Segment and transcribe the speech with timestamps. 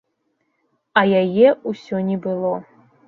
[1.01, 2.55] А яе ўсё не было.